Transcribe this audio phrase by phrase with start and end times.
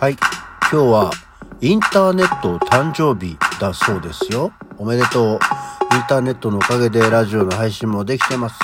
[0.00, 0.16] はい。
[0.70, 1.10] 今日は
[1.60, 4.52] インターネット誕生日だそうですよ。
[4.76, 5.38] おめでとう。
[5.94, 8.58] インターネットのおかげでラジオの配信もできてます。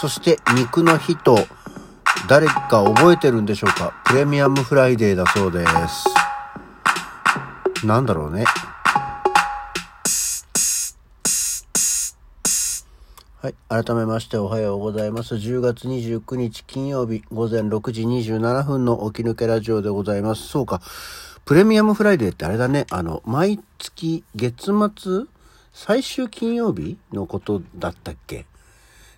[0.00, 1.36] そして肉の日と
[2.28, 3.92] 誰か覚えてるんでしょうか？
[4.04, 5.66] プレミアムフライデーだそうで
[7.82, 7.86] す。
[7.86, 8.44] なんだろうね。
[13.44, 13.54] はい。
[13.68, 15.34] 改めましておはようございます。
[15.34, 20.48] 10月29日金曜日午前6時27分の起き抜けラジオでございます。
[20.48, 20.80] そうか。
[21.44, 22.86] プレミアムフライデーってあれだね。
[22.88, 25.24] あの、毎月月末
[25.74, 28.46] 最終金曜日のことだったっけ？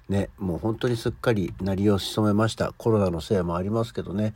[0.09, 2.73] ね、もう本当にすっかり鳴りを潜めました。
[2.77, 4.35] コロナのせいもありますけどね。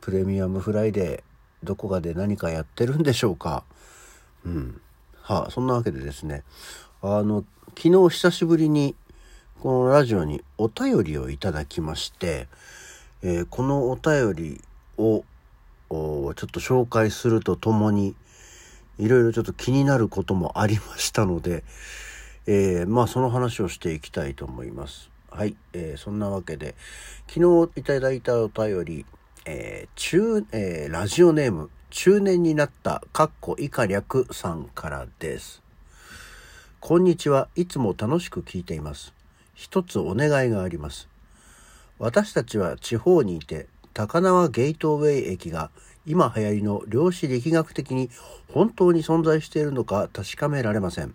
[0.00, 3.64] プレミアムフライデー、どこかで何かやってるんでしょうか？
[4.46, 4.80] うん。
[5.20, 6.42] はあ、そんなわけでですね。
[7.02, 7.44] あの、
[7.76, 8.96] 昨日久しぶりに
[9.60, 12.48] このラジオにお便りをいただきまして、
[13.22, 14.60] えー、このお便り
[14.96, 15.22] を
[15.90, 18.14] ちょっと紹介するとともに、
[18.98, 21.62] いろいろちょっと気になることもありましたので、
[22.46, 25.10] えー、まあその話をしていきたいと思います。
[25.30, 26.74] はい、えー、そんなわけで、
[27.28, 29.04] 昨日いただいたお便り、
[29.44, 35.62] えー、中、えー、ラジオネーム、中年になった、かっこ以下略さんからです。
[36.80, 37.48] こんにちは。
[37.56, 39.19] いつも楽しく聞いています。
[39.60, 41.06] 一つお願いがあります。
[41.98, 45.70] 私たちは地方にいて、高輪ゲートウェイ駅が
[46.06, 48.08] 今流行りの量子力学的に
[48.48, 51.12] 本当に存在しているのか確かめられません。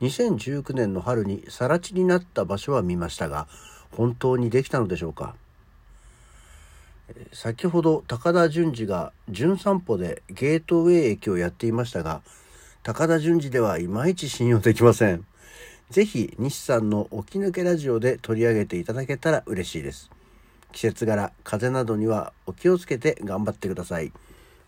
[0.00, 3.48] 2019年の春に更地になった場所は見ましたが、
[3.90, 5.34] 本当にできたのでしょうか
[7.32, 12.22] 先ほど高田純次が『純散歩』でゲートウェイ駅をやっていましたが、
[12.84, 15.26] 高田純次ではいまいち信用できません。
[15.90, 20.10] ぜひ西さんの起き抜けラジオで取り上げていただけたら嬉しいです。
[20.72, 24.12] 季節柄、風邪などにはお気をつけて頑張ってください。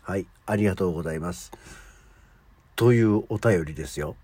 [0.03, 1.50] はい、ありがとうございます。
[2.76, 4.15] というお便りですよ。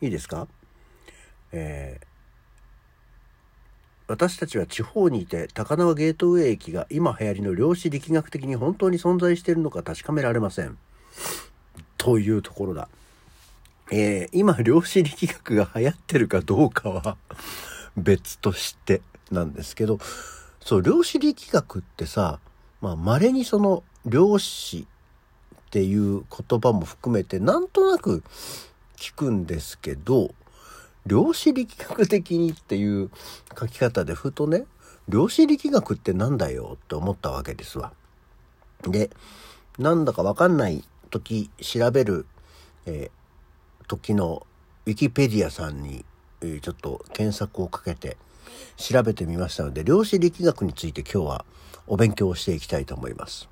[0.00, 0.48] いいですか？
[1.52, 2.06] えー、
[4.06, 10.78] 私たちは地方にいて高輪ゲートウェイ駅が今流行りの量子力学的に本当に存在しているのか確かめられません。
[11.98, 12.88] というところだ。
[13.90, 17.16] えー、今量子力学が流行ってるかどうかは
[17.96, 19.00] 別として
[19.30, 19.98] なんですけど、
[20.60, 22.40] そう、量子力学ってさ、
[22.80, 28.22] まあ、稀にその量子っていう言葉も含めてなんとなく
[28.96, 30.34] 聞くんですけど、
[31.06, 33.10] 量子力学的にっていう
[33.58, 34.66] 書き方でふとね、
[35.08, 37.92] 量子力学ってなんだよって思ったわけですわ。
[38.82, 39.10] で、
[39.78, 42.26] なんだかわかんない時調べる、
[42.84, 43.10] え
[43.88, 44.46] 時の
[44.86, 46.04] ウィキペディアさんに、
[46.40, 48.16] ちょっと検索をかけて
[48.76, 51.44] 調べてみましたので、量子力学について今日は
[51.86, 53.48] お勉強をしていきたいと思います。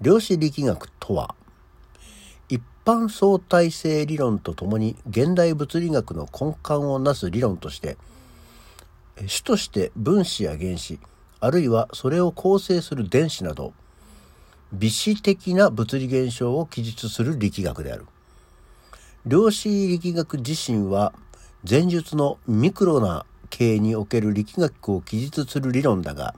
[0.00, 1.34] 量子力学とは、
[2.48, 7.96] 一般相対性理論とともに現代物理学の根幹をなす理論として、
[9.26, 11.00] 主として分子や原子、
[11.40, 13.72] あるいはそれを構成する電子など、
[14.72, 18.06] 微子的な物理現象を記述する力学である。
[19.26, 21.14] 量子力学自身は
[21.68, 26.34] 前述のミクロな形における力学を記述する理論だが、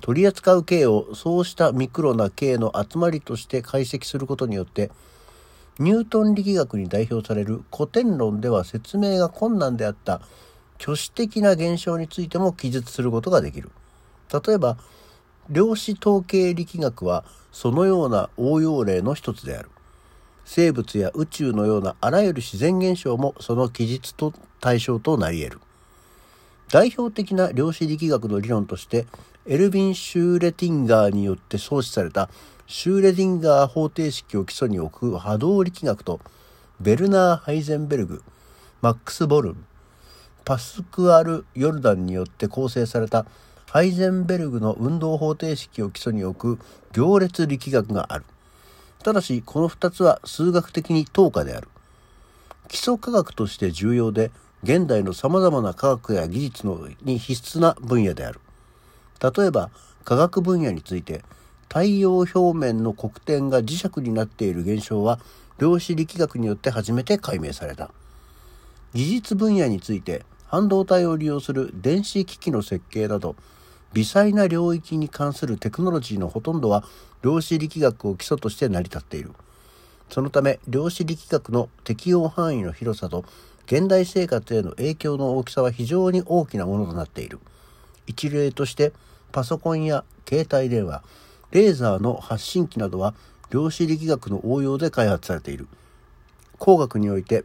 [0.00, 4.90] 取り扱う形をそうしたミクロな形の集まりとして解析することによって、
[5.78, 10.22] ニュートン力学に代表される古典論では説明が困難であった
[10.80, 13.70] 挙手的な現象についても記述することができる。
[14.46, 14.78] 例えば、
[15.50, 19.68] 量子統計力学はそのような応用例の一つである。
[20.44, 25.60] 生物や宇宙のようなあらゆる自然現象もその記述と対象となり得る。
[26.70, 29.06] 代表的な量子力学の理論として、
[29.46, 32.30] エルヴィン・シューレティンガーによって創始された
[32.66, 36.20] シューレディンガー方程式を基礎に置く波動力学と、
[36.80, 38.22] ベルナー・ハイゼンベルグ、
[38.80, 39.64] マックス・ボルン、
[40.44, 43.26] パスクアル・ヨルダンによって構成された
[43.66, 48.24] ハイゼンベルグの運動方程式を基礎に置く行列力学がある。
[49.02, 51.68] ただし、この2つは数学的に等価である。
[52.68, 54.30] 基礎科学として重要で、
[54.62, 58.40] 現代の様々な科学や技術のに必須な分野である。
[59.20, 59.70] 例えば、
[60.04, 61.22] 科学分野について、
[61.68, 65.18] 太陽表面の黒点が磁石になっている現象は、
[65.58, 67.90] 量子力学によって初めて解明された。
[68.94, 73.36] 技術分野について、半導体を利用する電子機器の設計など、
[73.94, 76.84] 微細な領域に関するテクノロジーのほとんどは
[77.22, 79.32] 量子力学を基礎として成り立っている。
[80.10, 83.24] そのため、量子力学の適用範囲の広さと
[83.66, 87.38] 現代生活への影響の大きさは非常に大きなものとなっている。
[88.06, 88.92] 一例として
[89.30, 91.02] パソコンや携帯電話、
[91.52, 93.14] レーザーの発信機などは
[93.50, 95.68] 量子力学の応用で開発されている。
[96.58, 97.44] 工学において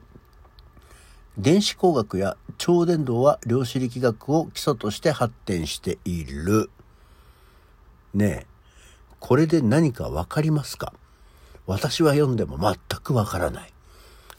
[1.37, 6.71] 電子工学や超電導は量子力学を基礎として発展している。
[8.15, 8.56] ねえ、
[9.19, 10.93] これで何かわかりますか？
[11.65, 13.73] 私は読んでも全くわからない。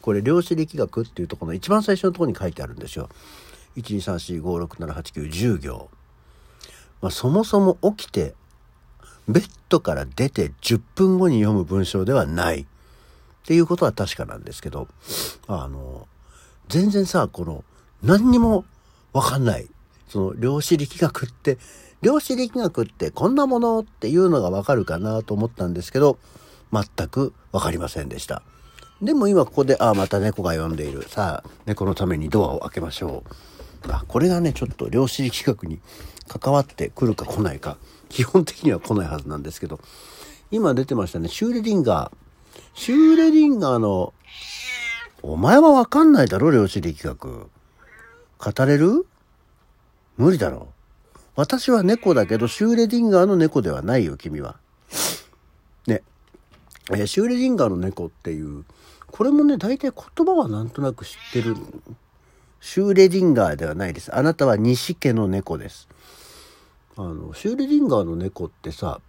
[0.00, 3.08] これ量子力学っていうところの一番最初のとこに書いてあるんですよ。
[3.76, 5.90] 12345678910行。
[7.02, 8.34] まあ、そもそも起きて
[9.28, 12.66] ベッドから出て10分後に読む文章ではないっ
[13.44, 14.88] ていうことは確かなんですけど、
[15.46, 16.08] あの、
[16.68, 17.62] 全然さ、この、
[18.02, 18.64] 何にも
[19.12, 19.68] わかんない。
[20.08, 21.58] その、量子力学って、
[22.02, 26.18] 量子力学ってこんなものっていうのがわかるかなと思ったんですけど、
[26.72, 28.42] 全くわかりませんでした。
[29.02, 31.06] でも今ここで、ああ、また猫が読んでいる。
[31.08, 33.24] さあ、猫のためにドアを開けましょ
[33.86, 33.92] う。
[33.92, 35.80] あ、これがね、ちょっと量子力学に
[36.26, 37.76] 関わってくるか来ないか。
[38.08, 39.80] 基本的には来ないはずなんですけど。
[40.50, 42.60] 今出てましたね、シューレディンガー。
[42.74, 44.14] シューレディンガーの
[45.22, 47.50] お前はわかんないだろ、量子力学。
[48.38, 49.06] 語れる？
[50.18, 50.68] 無理だろ
[51.16, 51.18] う。
[51.36, 54.56] 私は猫だけど、シューレディンガーの猫ではないよ、君は。
[55.86, 56.02] ね。
[56.90, 58.64] えー、シューレディンガーの猫っていう、
[59.10, 61.56] これもね、大体言葉はなんとなく知ってる。
[62.60, 64.14] シューレディンガーではないです。
[64.14, 65.88] あなたは西家の猫です。
[66.96, 69.00] あの、シューレディンガーの猫ってさ、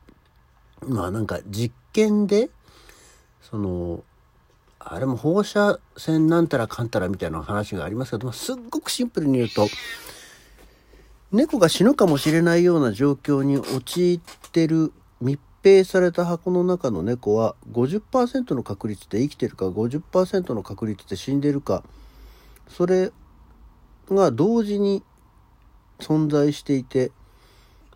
[0.87, 2.51] まあなんか実験で、
[3.41, 4.03] その、
[4.77, 9.67] あれも放射線なんたらかんたらみたいな話がありますけど、ますっごくシンプルに言うと、
[11.31, 14.91] 猫が死ぬかもしれないような状況に陥ってる
[15.21, 21.83] 密閉された箱の中の猫は50%の確率で生きてるか50%の確率で死んでるか
[22.67, 23.11] それ
[24.09, 25.03] が同時に
[25.99, 27.11] 存在していて、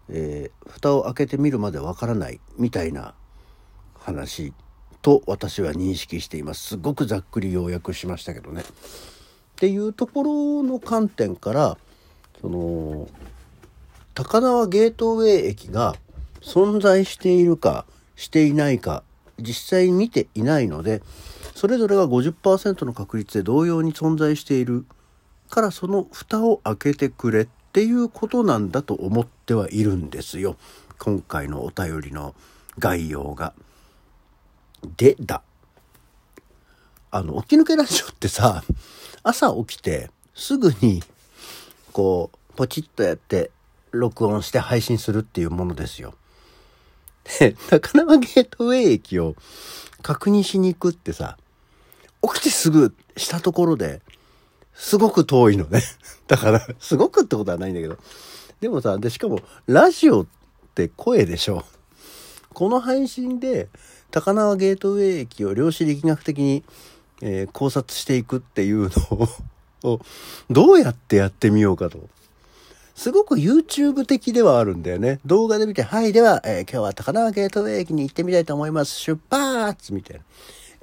[0.10, 3.16] えー、蓋を開けてみるまでわからないみたいな
[3.98, 4.54] 話
[5.02, 6.68] と私は認識しています。
[6.68, 8.62] すごくざっくり要約しましたけどね。
[8.62, 8.66] っ
[9.56, 11.78] ていうところの観点から
[12.44, 13.08] その
[14.14, 15.96] 高輪ゲートウェイ駅が
[16.42, 17.86] 存在しているか
[18.18, 19.04] していないか
[19.40, 21.02] 実際に見ていないので
[21.56, 24.86] それぞれが50%の確率で同様に存在している
[25.50, 30.58] からその蓋を開けてくれっていうことなんだと思ってはいるんですよ
[31.00, 32.36] 今回のお便りの
[32.78, 33.54] 概要が。
[34.98, 35.42] でだ。
[37.12, 38.64] あの、起き抜けラジオってさ、
[39.22, 41.04] 朝起きてすぐに、
[41.94, 43.52] こう、ポチッとやって、
[43.92, 46.16] 録音して配信するっていうものですよ。
[47.40, 49.36] で、中縄ゲートウェイ駅を
[50.02, 51.38] 確認しに行くってさ、
[52.22, 54.02] 起きてすぐしたところで、
[54.74, 55.84] すごく遠いのね。
[56.28, 57.98] だから、すごくってことはないんだけど。
[58.60, 60.28] でもさ、で、しかも、ラジオっ
[60.74, 61.64] て声でしょ。
[62.54, 63.70] この配信で、
[64.10, 66.64] 高輪ゲートウェイ駅を量子力学的に、
[67.22, 69.30] えー、考察していくっていうのを
[70.50, 72.00] どうやってやってみようかと。
[72.96, 75.20] すごく YouTube 的ではあるんだよね。
[75.26, 79.00] 動画で見て、はい、では、えー、今日は高輪ゲートウェイ駅に行ってみたいと思います。
[79.00, 80.24] 出発みたいな。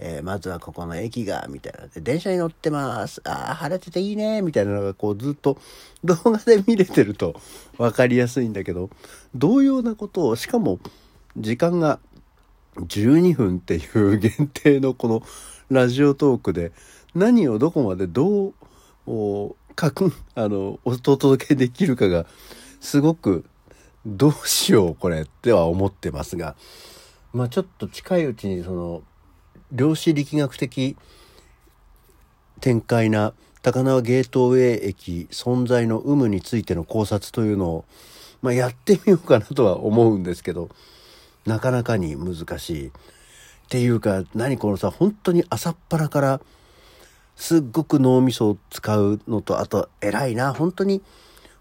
[0.02, 1.87] えー、まずはここの駅が、みたいな。
[1.87, 3.20] で、電車に乗ってます。
[3.25, 5.58] ああ、晴れてていいね、みたいなのがこうずっと
[6.03, 7.38] 動画で見れてると
[7.76, 8.91] 分かりやすいんだけど、
[9.34, 10.81] 同様なことを、しかも
[11.36, 12.01] 時間が
[12.77, 15.22] 12分っていう限定のこの
[15.69, 16.72] ラジオトークで
[17.15, 18.55] 何をどこまでどう
[19.74, 22.26] かくあのお届けできるかが
[22.81, 23.44] すごく
[24.06, 26.56] どうしようこれっては思ってますが
[27.32, 29.02] まあちょっと近いうちにその
[29.72, 30.96] 量子力学的
[32.60, 37.84] 展開な高輪ゲートウェイ駅存在の有無についての考察というのを、
[38.43, 40.70] まあ、やってみようかなとは思うんですけど
[41.46, 42.86] なかなかに難しい。
[42.88, 42.93] っ
[43.69, 46.40] ていうか、何このさ、本当に朝っぱらから、
[47.41, 51.01] すっごく脳みそを使うのと、あと、偉いな、本当に、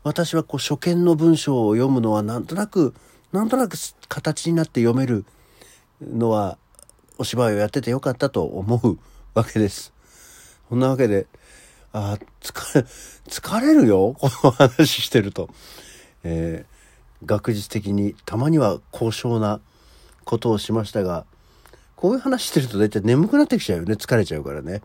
[0.04, 2.94] 私はこう、初見の文章を読むのは、なんとなく、
[3.32, 3.78] なんとなく
[4.10, 5.24] 形になって読める
[6.02, 6.58] のは、
[7.18, 9.00] お芝居をやっててよかったと思う
[9.34, 9.94] わけです。
[10.68, 11.28] そんなわけで、
[11.94, 12.86] あ疲れ、
[13.30, 15.50] 疲れるよ、この話してると。
[16.26, 19.62] えー、学術的にたまには高尚な
[20.26, 21.26] ことをしましたが、
[21.96, 23.94] こういう話してると大体眠くなってきちゃうよね。
[23.94, 24.82] 疲れちゃうからね。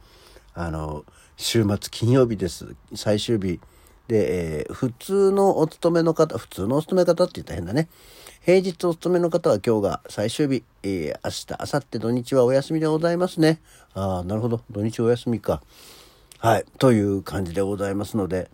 [0.54, 1.04] あの、
[1.36, 2.74] 週末金曜日です。
[2.94, 3.60] 最終日。
[4.08, 7.88] で、えー、普通のお勤めの方、普通のお勤め方って言ったら変だね。
[8.42, 13.60] 平日お勤めの方は今日が最終日、えー、明日、明後日土日はお休みでございますね。
[13.94, 14.60] ああ、なるほど。
[14.70, 15.62] 土日お休みか。
[16.38, 16.66] はい。
[16.78, 18.50] という感じでございますので、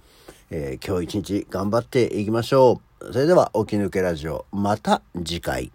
[0.50, 3.12] えー今日一日頑張っていきましょう。
[3.12, 5.72] それでは、起き抜けラジオ、また次回。